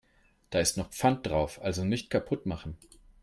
[0.49, 2.75] Da ist noch Pfand drauf, also nicht kaputt machen.